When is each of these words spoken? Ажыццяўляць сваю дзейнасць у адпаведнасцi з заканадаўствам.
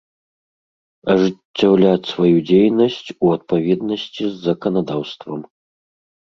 Ажыццяўляць 1.13 2.09
сваю 2.13 2.37
дзейнасць 2.49 3.09
у 3.27 3.35
адпаведнасцi 3.37 4.23
з 4.31 4.33
заканадаўствам. 4.47 5.39